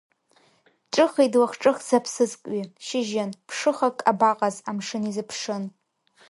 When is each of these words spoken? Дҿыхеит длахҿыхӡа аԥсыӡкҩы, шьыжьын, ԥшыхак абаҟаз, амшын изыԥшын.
Дҿыхеит 0.91 1.31
длахҿыхӡа 1.33 1.93
аԥсыӡкҩы, 1.97 2.61
шьыжьын, 2.85 3.31
ԥшыхак 3.47 3.97
абаҟаз, 4.11 4.55
амшын 4.69 5.03
изыԥшын. 5.09 5.63